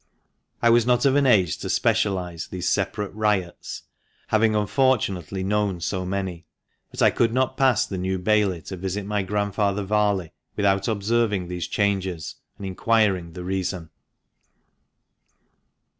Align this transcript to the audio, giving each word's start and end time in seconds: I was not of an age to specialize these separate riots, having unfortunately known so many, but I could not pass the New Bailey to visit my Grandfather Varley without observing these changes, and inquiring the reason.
I 0.63 0.71
was 0.71 0.87
not 0.87 1.05
of 1.05 1.15
an 1.15 1.27
age 1.27 1.59
to 1.59 1.69
specialize 1.69 2.47
these 2.47 2.67
separate 2.67 3.13
riots, 3.13 3.83
having 4.29 4.55
unfortunately 4.55 5.43
known 5.43 5.79
so 5.79 6.07
many, 6.07 6.47
but 6.89 7.03
I 7.03 7.11
could 7.11 7.31
not 7.31 7.55
pass 7.55 7.85
the 7.85 7.99
New 7.99 8.17
Bailey 8.17 8.63
to 8.63 8.77
visit 8.77 9.05
my 9.05 9.21
Grandfather 9.21 9.83
Varley 9.83 10.31
without 10.55 10.87
observing 10.87 11.49
these 11.49 11.67
changes, 11.67 12.37
and 12.57 12.65
inquiring 12.65 13.33
the 13.33 13.43
reason. 13.43 13.91